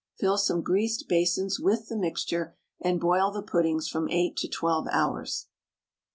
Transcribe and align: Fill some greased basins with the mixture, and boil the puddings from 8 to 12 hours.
Fill 0.17 0.35
some 0.35 0.63
greased 0.63 1.07
basins 1.07 1.59
with 1.59 1.87
the 1.87 1.95
mixture, 1.95 2.55
and 2.79 2.99
boil 2.99 3.29
the 3.29 3.43
puddings 3.43 3.87
from 3.87 4.09
8 4.09 4.35
to 4.37 4.47
12 4.47 4.87
hours. 4.91 5.45